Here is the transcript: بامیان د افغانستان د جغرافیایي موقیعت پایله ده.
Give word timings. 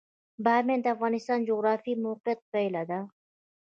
بامیان 0.43 0.79
د 0.83 0.87
افغانستان 0.95 1.39
د 1.41 1.45
جغرافیایي 1.49 2.01
موقیعت 2.05 2.39
پایله 2.51 2.83
ده. 2.89 2.99